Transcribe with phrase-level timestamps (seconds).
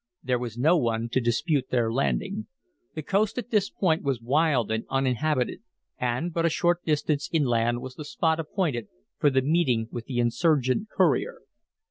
[0.23, 2.47] There was no one to dispute their landing.
[2.95, 5.61] The coast at this point was wild and uninhabited,
[5.99, 8.87] and but a short distance inland was the spot appointed
[9.19, 11.41] for the meeting with the insurgent courier.